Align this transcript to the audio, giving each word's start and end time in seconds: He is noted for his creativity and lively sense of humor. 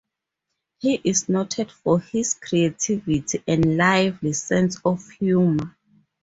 He 0.79 0.99
is 1.03 1.29
noted 1.29 1.71
for 1.71 1.99
his 1.99 2.33
creativity 2.33 3.43
and 3.47 3.77
lively 3.77 4.33
sense 4.33 4.79
of 4.83 5.07
humor. 5.11 5.77